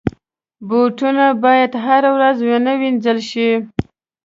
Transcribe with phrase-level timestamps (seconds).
[0.67, 3.49] بوټونه باید هره ورځ ونه وینځل شي.